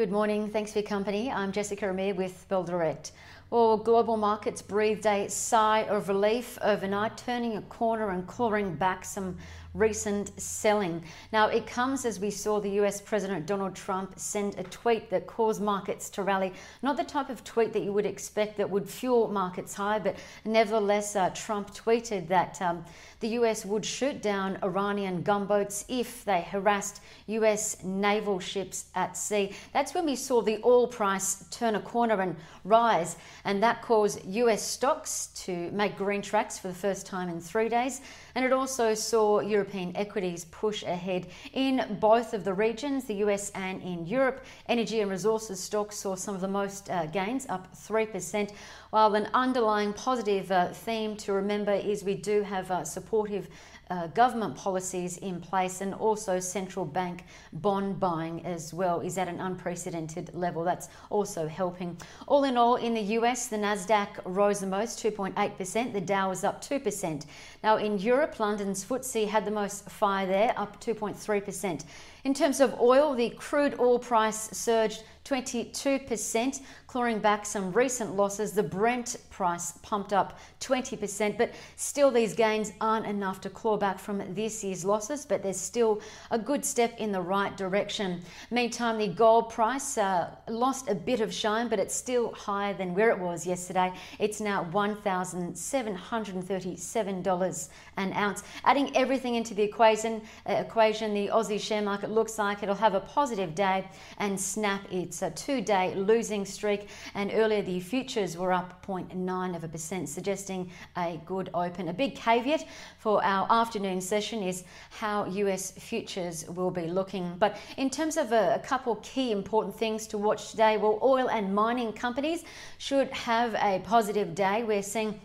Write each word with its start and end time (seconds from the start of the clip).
Good 0.00 0.10
morning. 0.10 0.48
Thanks 0.48 0.72
for 0.72 0.78
your 0.78 0.88
company. 0.88 1.30
I'm 1.30 1.52
Jessica 1.52 1.90
Amir 1.90 2.14
with 2.14 2.48
Bell 2.48 2.64
Direct. 2.64 3.12
Well, 3.50 3.78
global 3.78 4.16
markets 4.16 4.62
breathed 4.62 5.06
a 5.06 5.28
sigh 5.28 5.80
of 5.80 6.08
relief 6.08 6.56
overnight, 6.62 7.16
turning 7.16 7.56
a 7.56 7.62
corner 7.62 8.10
and 8.10 8.24
clawing 8.24 8.76
back 8.76 9.04
some 9.04 9.38
recent 9.74 10.38
selling. 10.40 11.02
Now, 11.32 11.46
it 11.46 11.66
comes 11.66 12.04
as 12.04 12.18
we 12.18 12.30
saw 12.30 12.60
the 12.60 12.70
US 12.80 13.00
President 13.00 13.46
Donald 13.46 13.74
Trump 13.74 14.14
send 14.16 14.58
a 14.58 14.64
tweet 14.64 15.10
that 15.10 15.26
caused 15.26 15.62
markets 15.62 16.10
to 16.10 16.22
rally. 16.22 16.52
Not 16.82 16.96
the 16.96 17.04
type 17.04 17.30
of 17.30 17.44
tweet 17.44 17.72
that 17.72 17.82
you 17.82 17.92
would 17.92 18.06
expect 18.06 18.56
that 18.58 18.68
would 18.68 18.88
fuel 18.88 19.28
markets 19.28 19.74
high, 19.74 19.98
but 19.98 20.16
nevertheless, 20.44 21.14
uh, 21.14 21.30
Trump 21.30 21.72
tweeted 21.72 22.26
that 22.28 22.60
um, 22.60 22.84
the 23.20 23.28
US 23.28 23.64
would 23.64 23.84
shoot 23.84 24.20
down 24.22 24.58
Iranian 24.62 25.22
gunboats 25.22 25.84
if 25.88 26.24
they 26.24 26.42
harassed 26.42 27.00
US 27.26 27.82
naval 27.84 28.40
ships 28.40 28.86
at 28.94 29.16
sea. 29.16 29.54
That's 29.72 29.94
when 29.94 30.06
we 30.06 30.16
saw 30.16 30.42
the 30.42 30.60
oil 30.64 30.88
price 30.88 31.44
turn 31.50 31.76
a 31.76 31.80
corner 31.80 32.20
and 32.20 32.34
rise, 32.64 33.16
and 33.44 33.62
that 33.62 33.82
caused 33.82 34.24
US 34.26 34.62
stocks 34.62 35.28
to 35.44 35.70
make 35.72 35.96
green 35.96 36.22
tracks 36.22 36.58
for 36.58 36.68
the 36.68 36.74
first 36.74 37.06
time 37.06 37.28
in 37.28 37.40
three 37.40 37.68
days. 37.68 38.00
And 38.34 38.44
it 38.44 38.52
also 38.52 38.94
saw 38.94 39.40
European 39.40 39.96
equities 39.96 40.44
push 40.46 40.82
ahead 40.82 41.26
in 41.52 41.98
both 42.00 42.34
of 42.34 42.44
the 42.44 42.54
regions, 42.54 43.04
the 43.04 43.14
US 43.26 43.50
and 43.50 43.82
in 43.82 44.06
Europe. 44.06 44.44
Energy 44.68 45.00
and 45.00 45.10
resources 45.10 45.60
stocks 45.60 45.96
saw 45.96 46.14
some 46.14 46.34
of 46.34 46.40
the 46.40 46.48
most 46.48 46.90
uh, 46.90 47.06
gains, 47.06 47.46
up 47.48 47.74
3%, 47.74 48.50
while 48.90 49.14
an 49.14 49.28
underlying 49.34 49.92
positive 49.92 50.50
uh, 50.50 50.68
theme 50.68 51.16
to 51.16 51.32
remember 51.32 51.72
is 51.72 52.04
we 52.04 52.14
do 52.14 52.42
have 52.42 52.70
uh, 52.70 52.84
supportive 52.84 53.48
uh, 53.90 54.06
government 54.08 54.54
policies 54.56 55.18
in 55.18 55.40
place 55.40 55.80
and 55.80 55.92
also 55.94 56.38
central 56.38 56.84
bank 56.84 57.24
bond 57.54 57.98
buying 57.98 58.44
as 58.46 58.72
well 58.72 59.00
is 59.00 59.18
at 59.18 59.28
an 59.28 59.40
unprecedented 59.40 60.32
level. 60.32 60.62
That's 60.62 60.88
also 61.10 61.48
helping. 61.48 61.96
All 62.28 62.44
in 62.44 62.56
all, 62.56 62.76
in 62.76 62.94
the 62.94 63.02
US, 63.18 63.29
the 63.30 63.56
Nasdaq 63.56 64.08
rose 64.24 64.60
the 64.60 64.66
most, 64.66 64.98
2.8%. 65.02 65.92
The 65.92 66.00
Dow 66.00 66.30
was 66.30 66.42
up 66.42 66.60
2%. 66.62 67.26
Now 67.62 67.76
in 67.76 67.98
Europe, 67.98 68.40
London's 68.40 68.84
FTSE 68.84 69.28
had 69.28 69.44
the 69.44 69.50
most 69.52 69.88
fire 69.88 70.26
there, 70.26 70.52
up 70.56 70.80
2.3%. 70.80 71.84
In 72.24 72.34
terms 72.34 72.60
of 72.60 72.78
oil, 72.80 73.14
the 73.14 73.30
crude 73.30 73.78
oil 73.78 74.00
price 74.00 74.50
surged 74.50 75.04
22%, 75.24 76.60
clawing 76.86 77.18
back 77.18 77.46
some 77.46 77.72
recent 77.72 78.14
losses. 78.16 78.52
The 78.52 78.62
Brent 78.62 79.16
price 79.30 79.72
pumped 79.82 80.12
up 80.12 80.38
20%, 80.60 81.38
but 81.38 81.52
still 81.76 82.10
these 82.10 82.34
gains 82.34 82.72
aren't 82.80 83.06
enough 83.06 83.40
to 83.42 83.50
claw 83.50 83.76
back 83.76 83.98
from 83.98 84.22
this 84.34 84.64
year's 84.64 84.84
losses, 84.84 85.24
but 85.24 85.42
there's 85.42 85.60
still 85.60 86.00
a 86.30 86.38
good 86.38 86.64
step 86.64 86.94
in 86.98 87.10
the 87.12 87.20
right 87.20 87.54
direction. 87.56 88.22
Meantime, 88.50 88.98
the 88.98 89.08
gold 89.08 89.50
price 89.50 89.98
uh, 89.98 90.30
lost 90.48 90.88
a 90.88 90.94
bit 90.94 91.20
of 91.20 91.32
shine, 91.32 91.68
but 91.68 91.78
it's 91.78 91.94
still 91.94 92.32
higher 92.32 92.74
than 92.74 92.94
where 92.94 93.10
it 93.10 93.18
was 93.18 93.46
yesterday. 93.46 93.92
It's 94.18 94.40
now 94.40 94.66
$1,737 94.72 97.68
an 97.96 98.12
ounce. 98.14 98.42
Adding 98.64 98.96
everything 98.96 99.36
into 99.36 99.54
the 99.54 99.62
equation, 99.62 100.22
uh, 100.48 100.54
equation, 100.54 101.14
the 101.14 101.28
Aussie 101.28 101.60
share 101.60 101.82
market 101.82 102.10
looks 102.10 102.36
like 102.38 102.62
it'll 102.62 102.74
have 102.74 102.94
a 102.94 103.00
positive 103.00 103.54
day 103.54 103.86
and 104.18 104.40
snap 104.40 104.80
its 104.90 105.09
a 105.22 105.30
two-day 105.30 105.94
losing 105.94 106.44
streak. 106.44 106.88
And 107.14 107.30
earlier, 107.32 107.62
the 107.62 107.80
futures 107.80 108.36
were 108.36 108.52
up 108.52 108.84
0.9 108.86 109.56
of 109.56 109.64
a 109.64 109.68
percent, 109.68 110.08
suggesting 110.08 110.70
a 110.96 111.20
good 111.26 111.50
open. 111.54 111.88
A 111.88 111.92
big 111.92 112.14
caveat 112.14 112.64
for 112.98 113.22
our 113.24 113.46
afternoon 113.50 114.00
session 114.00 114.42
is 114.42 114.64
how 114.90 115.26
US 115.26 115.72
futures 115.72 116.48
will 116.48 116.70
be 116.70 116.86
looking. 116.86 117.34
But 117.38 117.56
in 117.76 117.90
terms 117.90 118.16
of 118.16 118.32
a, 118.32 118.54
a 118.54 118.58
couple 118.60 118.96
key 118.96 119.32
important 119.32 119.76
things 119.76 120.06
to 120.08 120.18
watch 120.18 120.50
today, 120.50 120.76
well, 120.76 120.98
oil 121.02 121.28
and 121.28 121.54
mining 121.54 121.92
companies 121.92 122.44
should 122.78 123.10
have 123.10 123.54
a 123.54 123.80
positive 123.84 124.34
day. 124.34 124.62
We're 124.62 124.82
seeing 124.82 125.20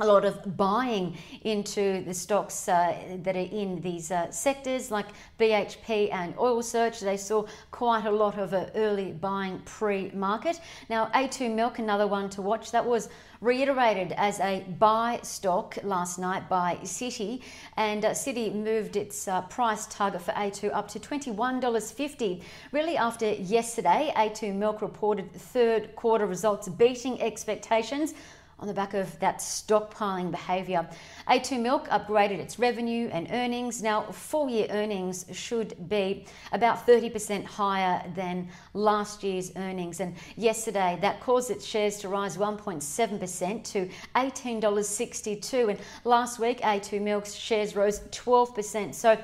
a 0.00 0.06
lot 0.06 0.24
of 0.24 0.56
buying 0.56 1.16
into 1.42 2.02
the 2.04 2.14
stocks 2.14 2.68
uh, 2.68 2.96
that 3.22 3.36
are 3.36 3.38
in 3.38 3.80
these 3.80 4.10
uh, 4.10 4.28
sectors 4.30 4.90
like 4.90 5.06
BHP 5.38 6.12
and 6.12 6.34
Oil 6.38 6.62
Search. 6.62 7.00
They 7.00 7.16
saw 7.16 7.46
quite 7.70 8.04
a 8.04 8.10
lot 8.10 8.36
of 8.36 8.52
uh, 8.54 8.66
early 8.74 9.12
buying 9.12 9.60
pre 9.64 10.10
market. 10.10 10.60
Now, 10.90 11.06
A2 11.14 11.54
Milk, 11.54 11.78
another 11.78 12.08
one 12.08 12.28
to 12.30 12.42
watch, 12.42 12.72
that 12.72 12.84
was 12.84 13.08
reiterated 13.40 14.12
as 14.16 14.40
a 14.40 14.64
buy 14.78 15.20
stock 15.22 15.78
last 15.84 16.18
night 16.18 16.48
by 16.48 16.76
Citi, 16.82 17.42
and 17.76 18.04
uh, 18.04 18.10
Citi 18.10 18.52
moved 18.52 18.96
its 18.96 19.28
uh, 19.28 19.42
price 19.42 19.86
target 19.86 20.22
for 20.22 20.32
A2 20.32 20.74
up 20.74 20.88
to 20.88 20.98
$21.50. 20.98 22.42
Really, 22.72 22.96
after 22.96 23.32
yesterday, 23.34 24.12
A2 24.16 24.54
Milk 24.54 24.82
reported 24.82 25.32
third 25.32 25.94
quarter 25.94 26.26
results 26.26 26.68
beating 26.68 27.20
expectations 27.22 28.14
on 28.58 28.68
the 28.68 28.74
back 28.74 28.94
of 28.94 29.18
that 29.20 29.38
stockpiling 29.38 30.30
behaviour. 30.30 30.88
A2 31.28 31.60
Milk 31.60 31.88
upgraded 31.88 32.38
its 32.38 32.58
revenue 32.58 33.08
and 33.12 33.28
earnings. 33.30 33.82
Now, 33.82 34.02
full 34.02 34.48
year 34.48 34.66
earnings 34.70 35.26
should 35.32 35.88
be 35.88 36.26
about 36.52 36.86
30% 36.86 37.44
higher 37.44 38.02
than 38.14 38.48
last 38.72 39.22
year's 39.22 39.52
earnings. 39.56 40.00
And 40.00 40.14
yesterday, 40.36 40.98
that 41.00 41.20
caused 41.20 41.50
its 41.50 41.64
shares 41.64 41.98
to 41.98 42.08
rise 42.08 42.36
1.7% 42.36 43.64
to 43.72 43.88
$18.62. 44.14 45.70
And 45.70 45.78
last 46.04 46.38
week, 46.38 46.60
A2 46.60 47.00
Milk's 47.00 47.34
shares 47.34 47.76
rose 47.76 48.00
12%. 48.10 48.94
So, 48.94 49.18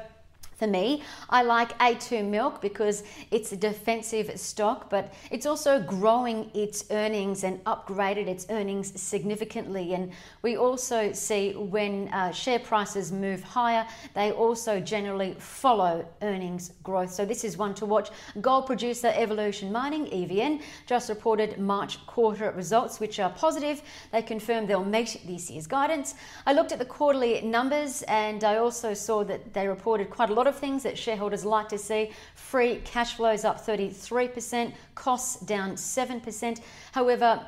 for 0.60 0.66
me. 0.66 1.02
I 1.30 1.42
like 1.42 1.76
A2 1.78 2.24
Milk 2.24 2.60
because 2.60 3.02
it's 3.30 3.50
a 3.52 3.56
defensive 3.56 4.38
stock, 4.38 4.90
but 4.90 5.12
it's 5.30 5.46
also 5.46 5.80
growing 5.80 6.50
its 6.54 6.84
earnings 6.90 7.44
and 7.44 7.64
upgraded 7.64 8.28
its 8.28 8.46
earnings 8.50 9.00
significantly. 9.00 9.94
And 9.94 10.12
we 10.42 10.56
also 10.56 11.12
see 11.12 11.54
when 11.54 12.08
uh, 12.08 12.30
share 12.30 12.58
prices 12.58 13.10
move 13.10 13.42
higher, 13.42 13.86
they 14.14 14.32
also 14.32 14.80
generally 14.80 15.34
follow 15.38 16.06
earnings 16.20 16.72
growth. 16.82 17.10
So 17.10 17.24
this 17.24 17.42
is 17.42 17.56
one 17.56 17.74
to 17.76 17.86
watch. 17.86 18.10
Gold 18.42 18.66
producer 18.66 19.12
Evolution 19.16 19.72
Mining, 19.72 20.06
EVN, 20.06 20.60
just 20.86 21.08
reported 21.08 21.58
March 21.58 22.04
quarter 22.06 22.50
results, 22.52 23.00
which 23.00 23.18
are 23.18 23.30
positive. 23.30 23.80
They 24.12 24.20
confirmed 24.20 24.68
they'll 24.68 24.84
meet 24.84 25.20
this 25.26 25.50
year's 25.50 25.66
guidance. 25.66 26.14
I 26.46 26.52
looked 26.52 26.72
at 26.72 26.78
the 26.78 26.84
quarterly 26.84 27.40
numbers 27.40 28.02
and 28.02 28.44
I 28.44 28.56
also 28.56 28.92
saw 28.92 29.24
that 29.24 29.54
they 29.54 29.66
reported 29.66 30.10
quite 30.10 30.28
a 30.28 30.34
lot 30.34 30.46
of 30.46 30.49
of 30.50 30.56
things 30.56 30.82
that 30.82 30.98
shareholders 30.98 31.44
like 31.44 31.70
to 31.70 31.78
see. 31.78 32.10
Free 32.34 32.82
cash 32.84 33.14
flows 33.14 33.44
up 33.46 33.64
33%, 33.64 34.74
costs 34.94 35.40
down 35.40 35.72
7%. 35.72 36.60
However, 36.92 37.46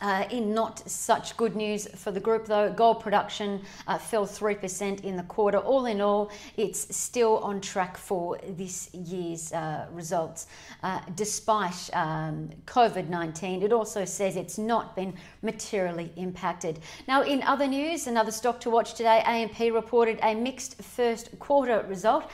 uh, 0.00 0.24
in 0.30 0.54
not 0.54 0.88
such 0.88 1.36
good 1.36 1.56
news 1.56 1.86
for 1.96 2.10
the 2.10 2.20
group, 2.20 2.46
though, 2.46 2.72
gold 2.72 3.00
production 3.00 3.60
uh, 3.86 3.98
fell 3.98 4.26
3% 4.26 5.04
in 5.04 5.16
the 5.16 5.22
quarter. 5.24 5.58
All 5.58 5.86
in 5.86 6.00
all, 6.00 6.30
it's 6.56 6.94
still 6.96 7.38
on 7.38 7.60
track 7.60 7.96
for 7.96 8.38
this 8.48 8.92
year's 8.94 9.52
uh, 9.52 9.86
results. 9.92 10.46
Uh, 10.82 11.00
despite 11.14 11.90
um, 11.92 12.50
COVID 12.66 13.08
19, 13.08 13.62
it 13.62 13.72
also 13.72 14.04
says 14.04 14.36
it's 14.36 14.58
not 14.58 14.94
been 14.94 15.14
materially 15.42 16.12
impacted. 16.16 16.80
Now, 17.06 17.22
in 17.22 17.42
other 17.42 17.66
news, 17.66 18.06
another 18.06 18.30
stock 18.30 18.60
to 18.60 18.70
watch 18.70 18.94
today 18.94 19.22
AMP 19.24 19.58
reported 19.72 20.18
a 20.22 20.34
mixed 20.34 20.82
first 20.82 21.36
quarter 21.38 21.84
result. 21.88 22.30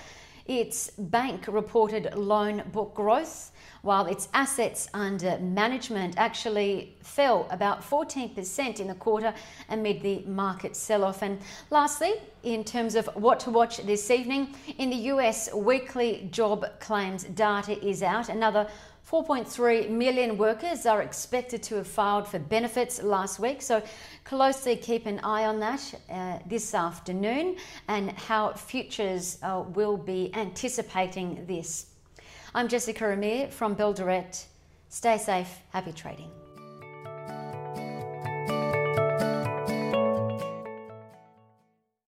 Its 0.46 0.90
bank 0.98 1.46
reported 1.48 2.14
loan 2.14 2.62
book 2.70 2.94
growth, 2.94 3.50
while 3.80 4.04
its 4.06 4.28
assets 4.34 4.88
under 4.92 5.38
management 5.38 6.14
actually 6.18 6.94
fell 7.02 7.46
about 7.50 7.82
14% 7.82 8.80
in 8.80 8.88
the 8.88 8.94
quarter 8.94 9.32
amid 9.70 10.02
the 10.02 10.20
market 10.26 10.76
sell 10.76 11.02
off. 11.02 11.22
And 11.22 11.38
lastly, 11.70 12.14
in 12.42 12.62
terms 12.62 12.94
of 12.94 13.06
what 13.14 13.40
to 13.40 13.50
watch 13.50 13.78
this 13.78 14.10
evening, 14.10 14.54
in 14.76 14.90
the 14.90 14.96
US, 15.12 15.52
weekly 15.54 16.28
job 16.30 16.66
claims 16.78 17.24
data 17.24 17.82
is 17.82 18.02
out. 18.02 18.28
Another 18.28 18.68
4.3 19.10 19.90
million 19.90 20.38
workers 20.38 20.86
are 20.86 21.02
expected 21.02 21.62
to 21.64 21.76
have 21.76 21.86
filed 21.86 22.26
for 22.26 22.38
benefits 22.38 23.02
last 23.02 23.38
week, 23.38 23.60
so 23.60 23.82
closely 24.24 24.76
keep 24.76 25.04
an 25.04 25.20
eye 25.20 25.44
on 25.44 25.60
that 25.60 25.94
uh, 26.10 26.38
this 26.46 26.74
afternoon 26.74 27.56
and 27.88 28.10
how 28.12 28.52
futures 28.54 29.38
uh, 29.42 29.62
will 29.74 29.98
be 29.98 30.30
anticipating 30.34 31.44
this. 31.46 31.86
I'm 32.54 32.66
Jessica 32.66 33.12
Amir 33.12 33.48
from 33.48 33.74
Bell 33.74 33.92
Direct. 33.92 34.46
Stay 34.88 35.18
safe, 35.18 35.58
happy 35.70 35.92
trading. 35.92 36.30